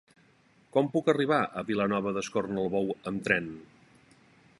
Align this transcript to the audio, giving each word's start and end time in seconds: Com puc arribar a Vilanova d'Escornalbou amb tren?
Com 0.77 0.87
puc 0.95 1.11
arribar 1.13 1.37
a 1.45 1.63
Vilanova 1.67 2.13
d'Escornalbou 2.17 2.89
amb 3.13 3.25
tren? 3.29 3.51